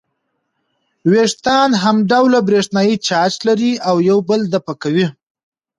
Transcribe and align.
وېښتان 1.09 1.69
همډوله 1.83 2.39
برېښنايي 2.47 2.95
چارج 3.07 3.33
لري 3.47 3.71
او 3.89 3.95
یو 4.09 4.17
بل 4.29 4.41
دفع 4.53 4.73
کوي. 4.83 5.07